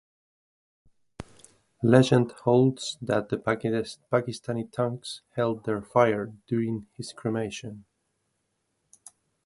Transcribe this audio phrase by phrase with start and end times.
[1.83, 7.85] Legend holds that the Pakistani tanks held their fire during his cremation.